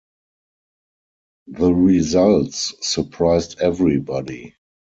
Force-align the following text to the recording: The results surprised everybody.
The 1.45 1.71
results 1.71 2.73
surprised 2.81 3.59
everybody. 3.59 4.55